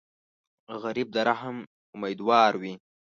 غریب 0.83 1.07
د 1.15 1.17
رحم 1.29 1.57
امیدوار 1.95 2.51
وي 2.61 2.73